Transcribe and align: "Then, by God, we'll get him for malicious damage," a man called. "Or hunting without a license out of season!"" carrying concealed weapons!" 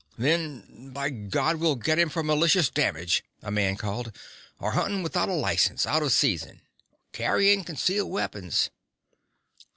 "Then, 0.17 0.89
by 0.93 1.11
God, 1.11 1.57
we'll 1.57 1.75
get 1.75 1.99
him 1.99 2.09
for 2.09 2.23
malicious 2.23 2.71
damage," 2.71 3.23
a 3.43 3.51
man 3.51 3.75
called. 3.75 4.17
"Or 4.59 4.71
hunting 4.71 5.03
without 5.03 5.29
a 5.29 5.33
license 5.33 5.85
out 5.85 6.01
of 6.01 6.11
season!"" 6.11 6.63
carrying 7.13 7.63
concealed 7.63 8.09
weapons!" 8.09 8.71